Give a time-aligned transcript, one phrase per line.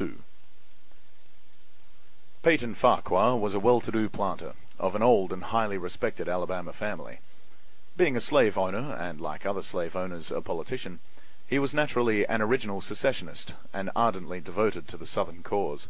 [0.00, 0.14] II
[2.42, 6.72] Peyton Farquhar was a well to do planter, of an old and highly respected Alabama
[6.72, 7.20] family.
[7.94, 11.00] Being a slave owner and like other slave owners a politician,
[11.46, 15.88] he was naturally an original secessionist and ardently devoted to the Southern cause.